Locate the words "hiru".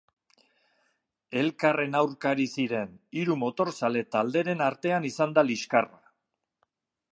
3.21-3.37